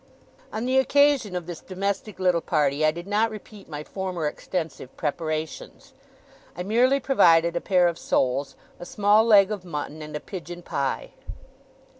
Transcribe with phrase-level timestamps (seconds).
[0.51, 4.97] On the occasion of this domestic little party, I did not repeat my former extensive
[4.97, 5.93] preparations.
[6.57, 10.63] I merely provided a pair of soles, a small leg of mutton, and a pigeon
[10.63, 11.11] pie.